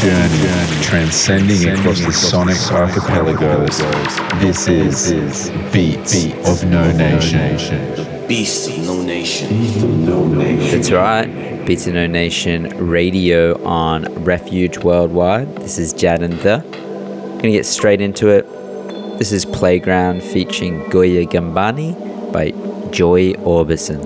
[0.00, 3.78] journey, transcending across the sonic archipelagos.
[4.40, 8.26] This is Beats of No Nation.
[8.26, 10.70] Beast of No Nation.
[10.70, 11.66] That's right.
[11.66, 15.54] Beats of No Nation radio on Refuge Worldwide.
[15.56, 16.62] This is Jadantha.
[17.36, 18.48] Gonna get straight into it.
[19.18, 22.52] This is Playground featuring Goya Gumbani by
[22.90, 24.00] Joy Orbison.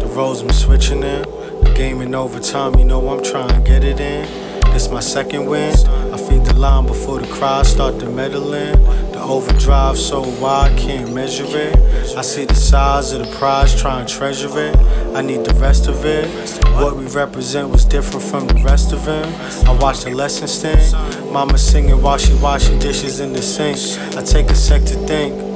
[0.00, 1.22] The roles I'm switching in.
[1.22, 4.53] The game in overtime, you know I'm trying to get it in.
[4.74, 5.72] This my second win.
[6.12, 8.82] I feed the line before the crowd start to meddle in.
[9.12, 11.76] The overdrive so wide, can't measure it.
[12.16, 14.76] I see the size of the prize, try and treasure it.
[15.14, 16.26] I need the rest of it.
[16.74, 19.32] What we represent was different from the rest of them.
[19.64, 20.92] I watch the lesson sting.
[21.32, 23.78] Mama singing while she washing dishes in the sink.
[24.16, 25.53] I take a sec to think.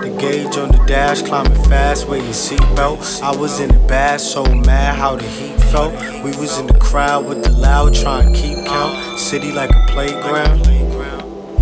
[0.00, 3.22] The gauge on the dash, climbing fast, wear your seatbelt.
[3.22, 5.92] I was in the bad, so mad how the heat felt.
[6.24, 9.18] We was in the crowd with the loud, trying to keep count.
[9.18, 10.64] City like a playground.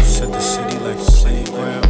[0.02, 1.88] Said the city like a playground.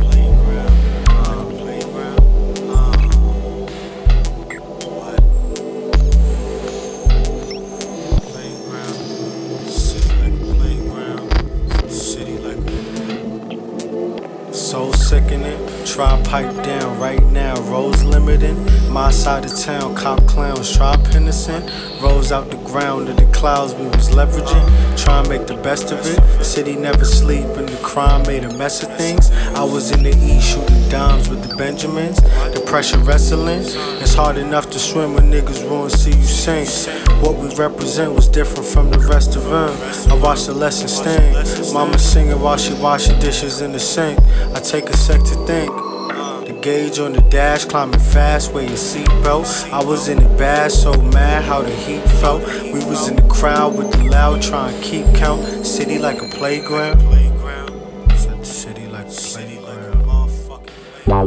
[15.09, 15.68] Sickening.
[15.99, 18.57] Try pipe down right now, roads limiting.
[18.89, 21.69] My side of town, cop clowns try pennicing.
[22.01, 24.97] Rose out the ground of the clouds we was leveraging.
[24.97, 26.45] Try and make the best of it.
[26.45, 29.33] City never sleep and the crime made a mess of things.
[29.57, 32.21] I was in the east shooting dimes with the Benjamins.
[32.55, 33.63] The pressure wrestling.
[34.01, 36.69] It's hard enough to swim when niggas ruin see you sink.
[37.25, 40.13] What we represent was different from the rest of them.
[40.13, 41.75] I watched the lesson sting.
[41.75, 44.17] Mama singing while she washing dishes in the sink.
[44.55, 45.88] I take a sec to think
[46.63, 49.71] gauge on the dash, climbing fast, wear your seatbelt.
[49.73, 52.43] I was in the bath, so mad how the heat felt.
[52.63, 55.67] We was in the crowd with the loud, trying to keep count.
[55.67, 57.01] City like a playground.
[58.43, 59.69] City like a playground.
[61.07, 61.27] Wow,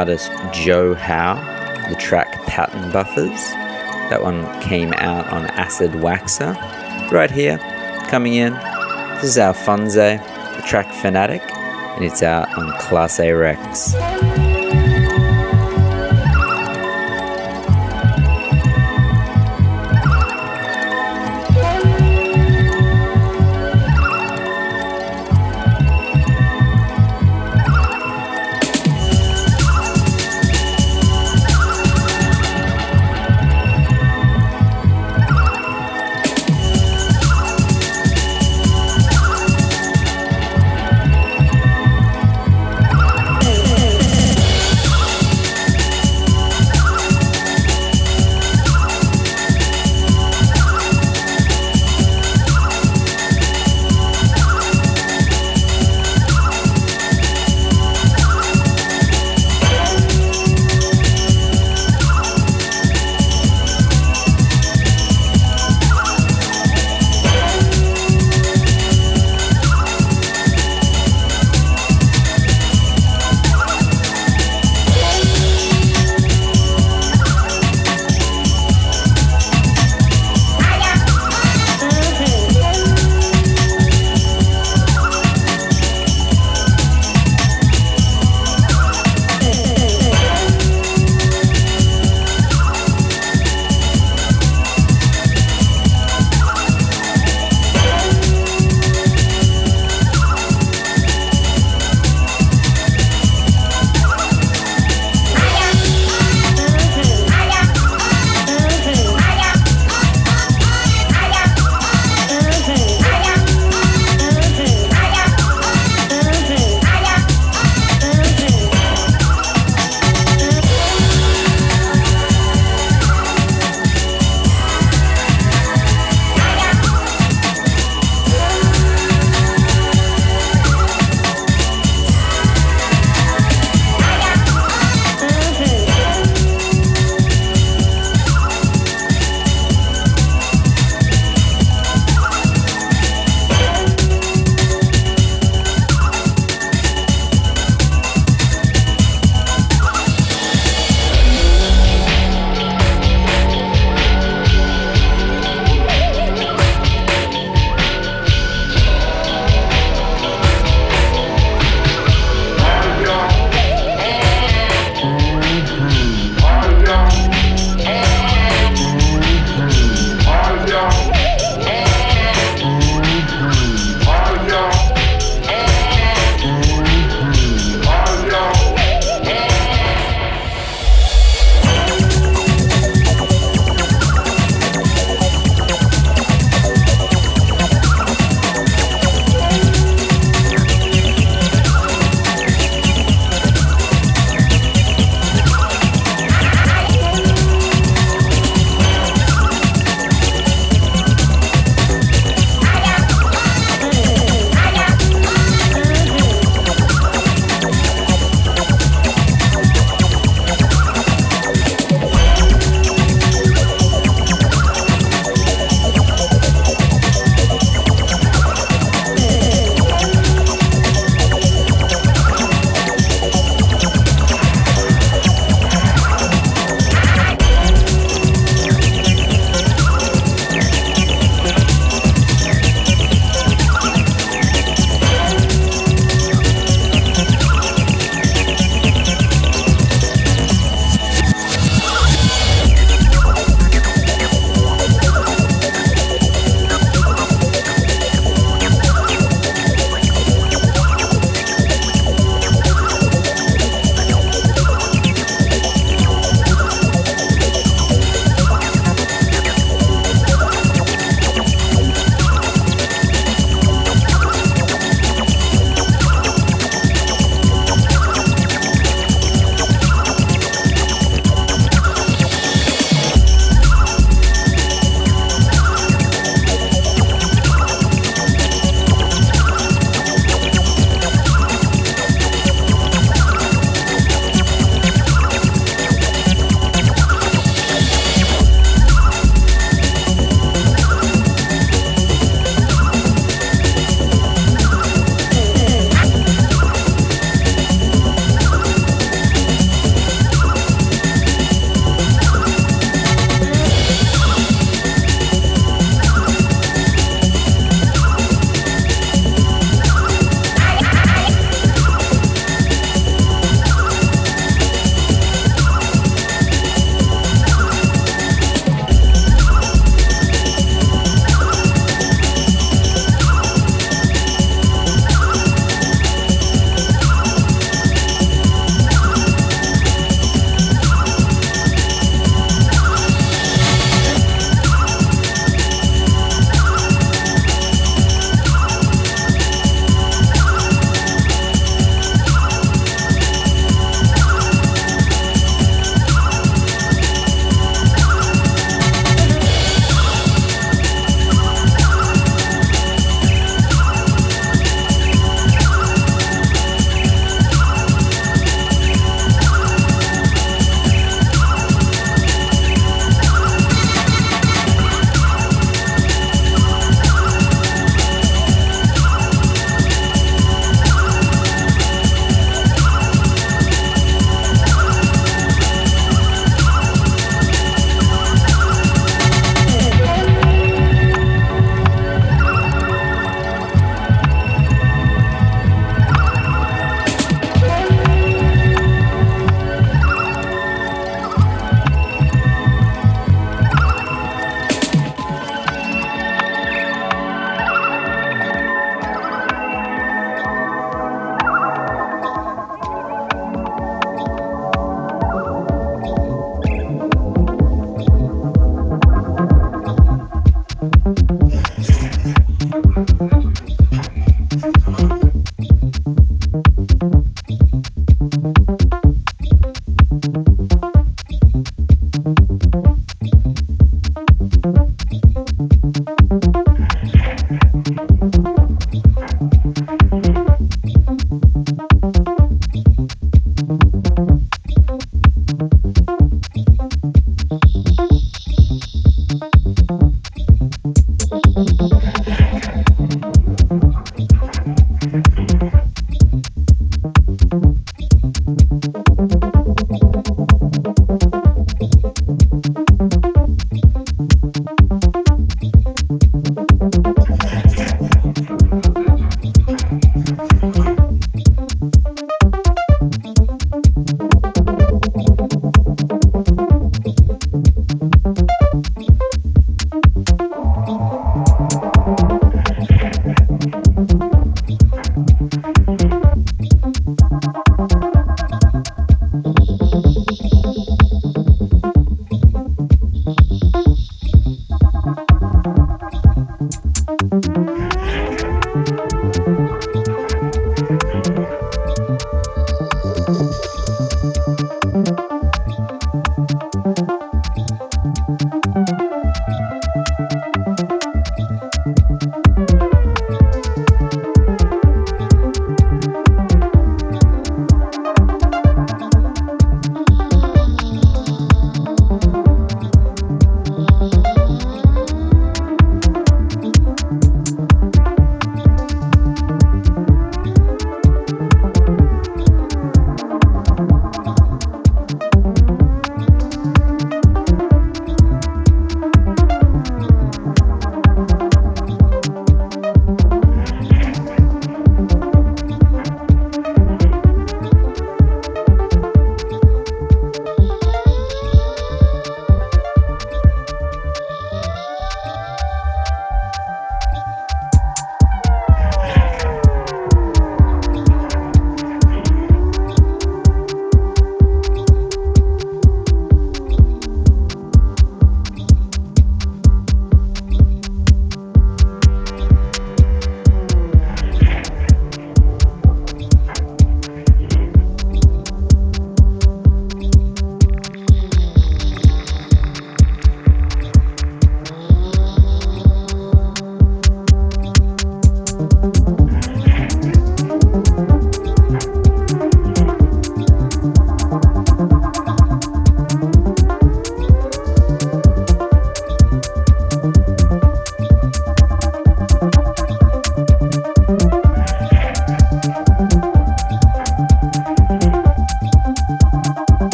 [0.00, 1.34] artist Joe Howe,
[1.90, 3.50] the track Pattern Buffers.
[4.08, 6.54] That one came out on Acid Waxa.
[7.10, 7.58] Right here,
[8.08, 8.54] coming in,
[9.16, 14.29] this is Alphonse, the track Fanatic, and it's out on Klasse Wrecks.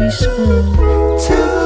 [0.00, 1.57] And if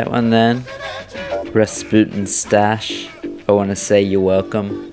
[0.00, 0.64] That one then,
[1.52, 3.06] Rasputin Stash.
[3.46, 4.90] I want to say you're welcome.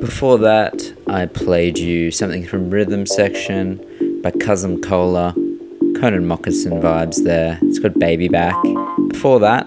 [0.00, 5.34] Before that, I played you something from Rhythm Section by Cousin Cola.
[5.98, 7.58] Connan Mockasin vibes there.
[7.64, 8.56] It's got Baby Back.
[9.10, 9.66] Before that,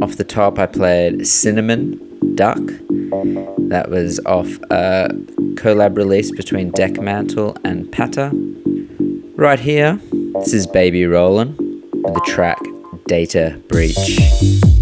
[0.00, 1.98] off the top, I played Cinnamon
[2.36, 2.60] Duck.
[3.70, 5.08] That was off a
[5.54, 8.30] collab release between Dekmantel and Pata.
[9.34, 12.60] Right here, this is Baby Rollén with the track
[13.06, 14.73] Data Breach.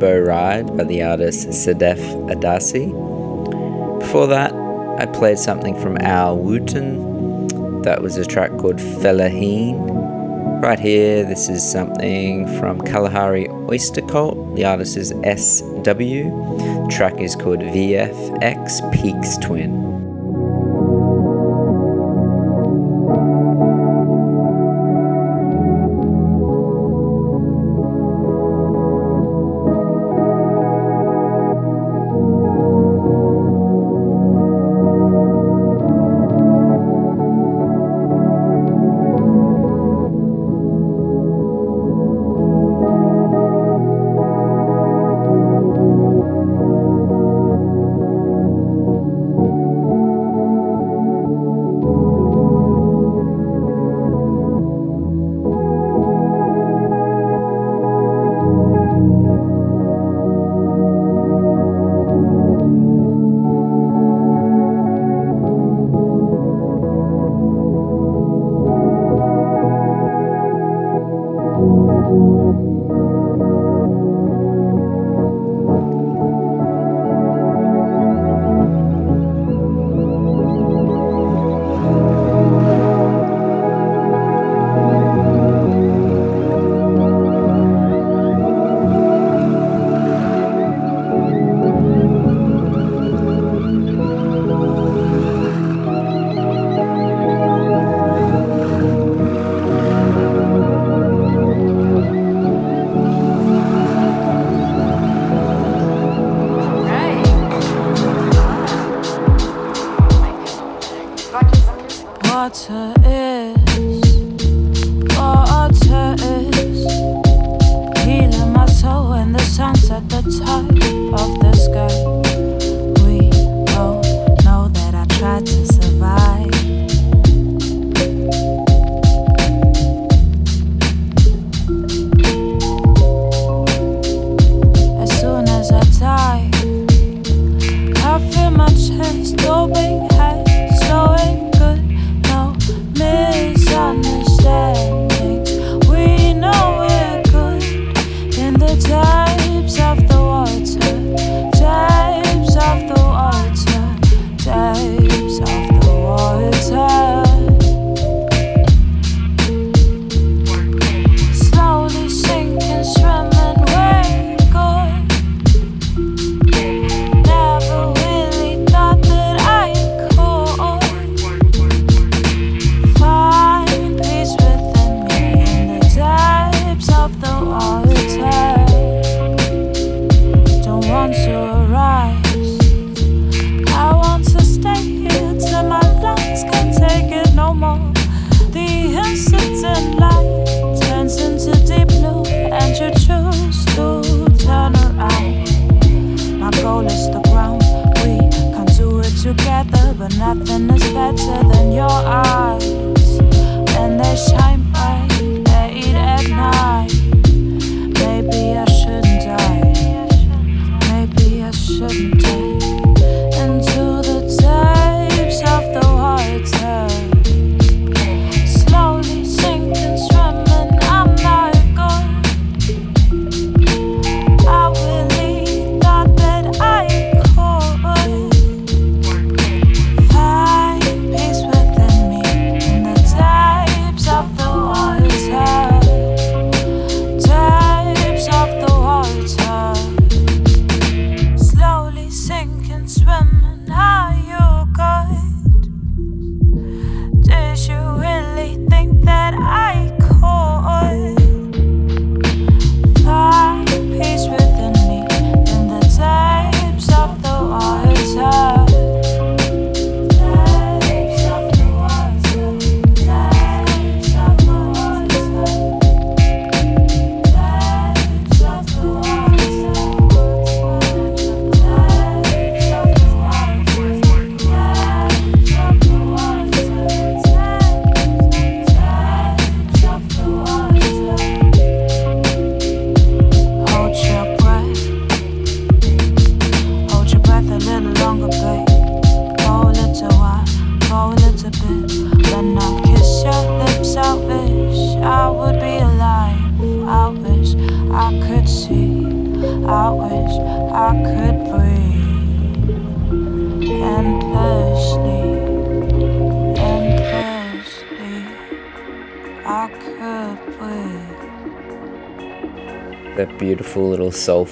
[0.00, 1.98] Turbo Ride by the artist Sedef
[2.30, 2.88] Adasi.
[4.00, 4.50] Before that,
[4.98, 7.82] I played something from Al Wootton.
[7.82, 10.62] That was a track called Felaheen.
[10.62, 14.56] Right here, this is something from Kalahari Oyster Cult.
[14.56, 15.84] The artist is SW.
[15.84, 19.79] The track is called VFX Peaks Twin.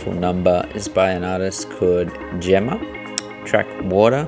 [0.08, 2.78] Soulful number is by an artist called Gemma,
[3.44, 4.26] track Water,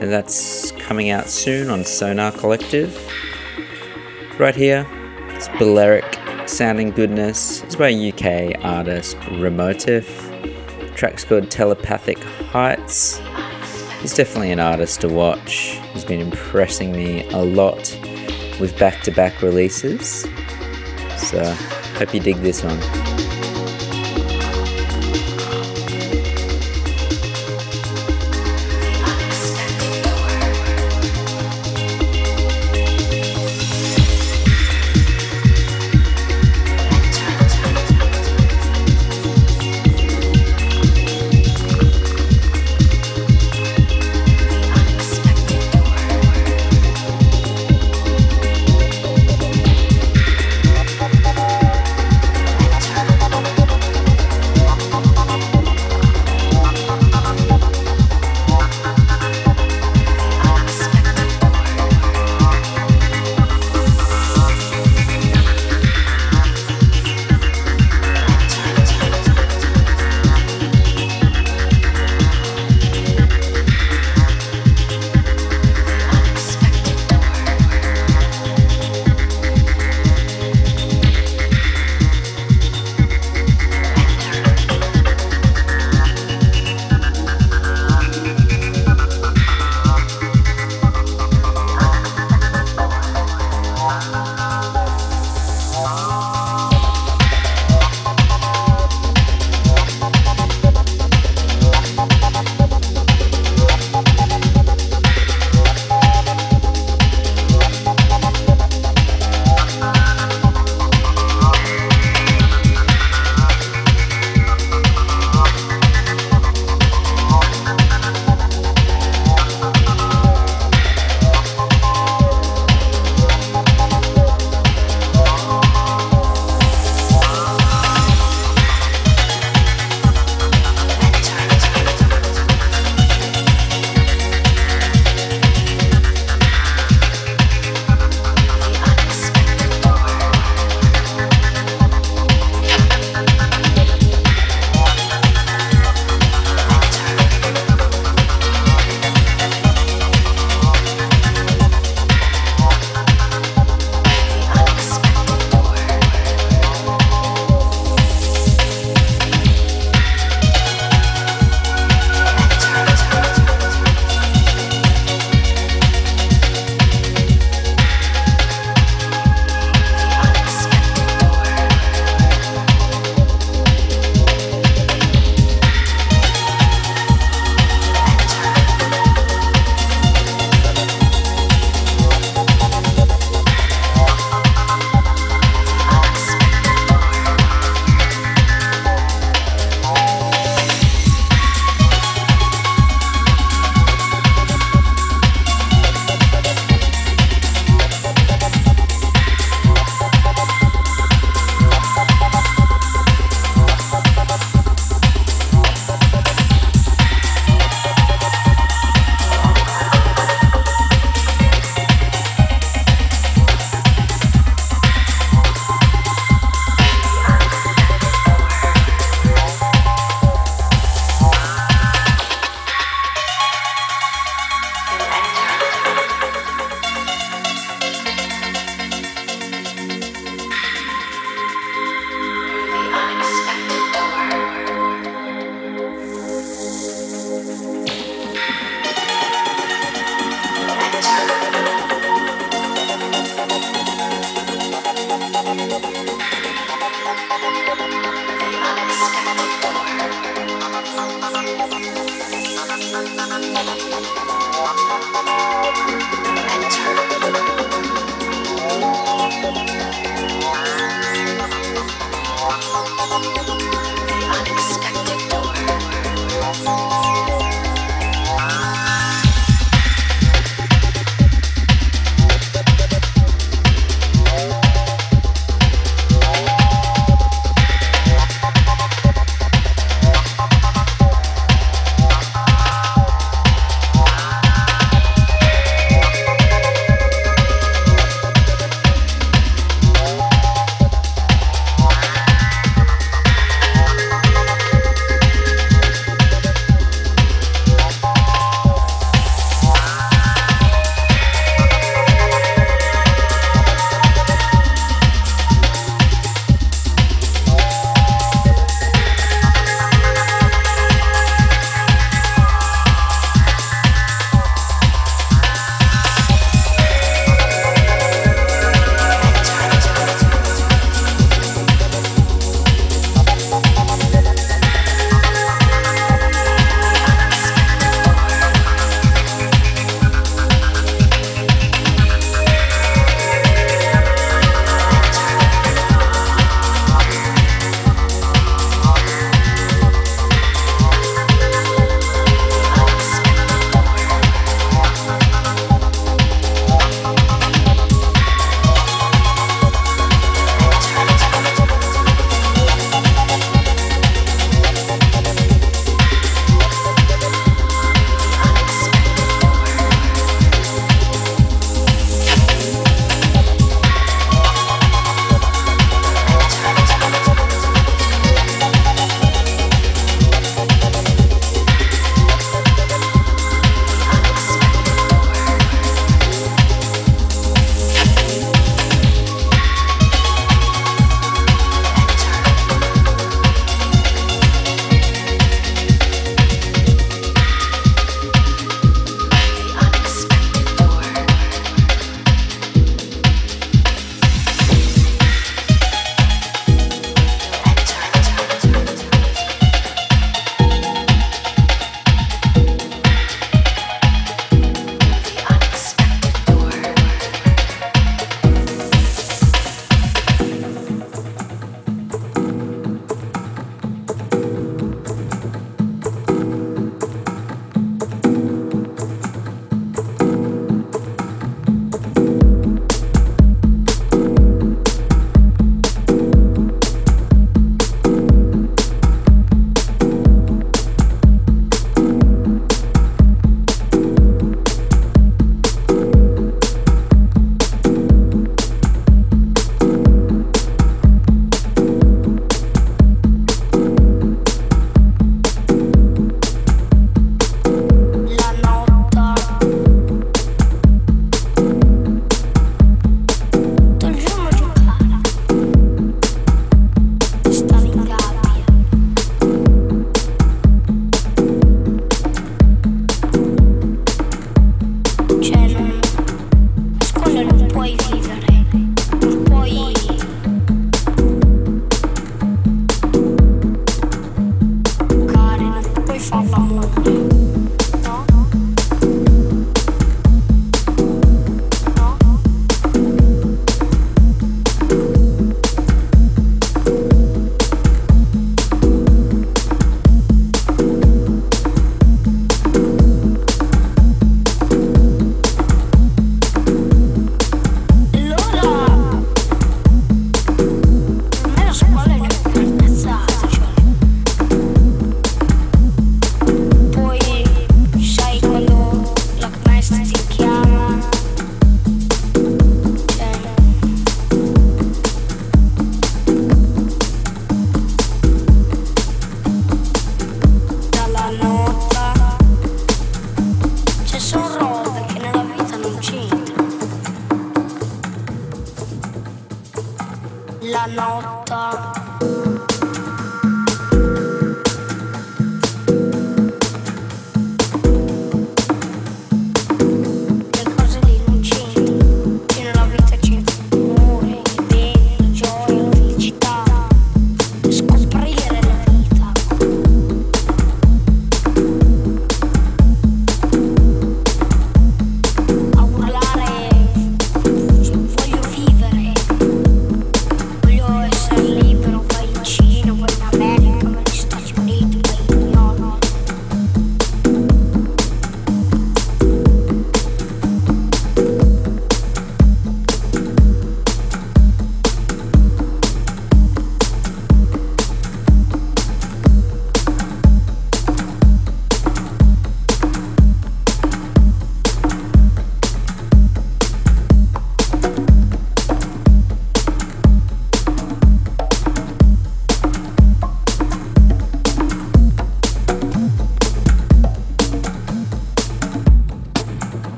[0.00, 2.90] and that's coming out soon on Sonar Kollektiv.
[4.38, 4.86] Right here,
[5.34, 6.18] it's Balearic
[6.48, 7.62] sounding goodness.
[7.64, 10.06] It's by UK artist Remotif.
[10.78, 13.20] The track's called Telepathic Heights.
[14.00, 15.78] He's definitely an artist to watch.
[15.92, 17.94] He's been impressing me a lot
[18.58, 20.22] with back to back releases.
[21.18, 21.44] So,
[21.98, 23.05] hope you dig this one.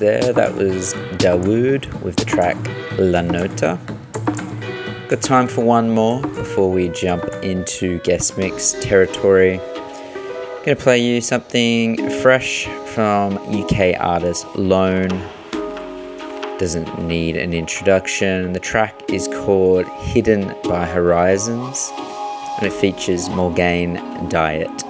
[0.00, 2.56] There, that was Dawood with the track
[2.98, 3.78] La Nota.
[5.08, 9.58] Got time for one more before we jump into guest mix territory.
[10.64, 15.10] Gonna play you something fresh from UK artist Lone.
[16.58, 18.54] Doesn't need an introduction.
[18.54, 21.92] The track is called Hidden by Horizons
[22.56, 24.89] and it features Morgane Diet.